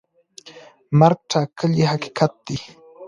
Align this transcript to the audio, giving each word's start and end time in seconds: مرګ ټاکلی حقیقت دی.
مرګ 0.99 1.19
ټاکلی 1.31 1.83
حقیقت 1.91 2.31
دی. 2.45 2.57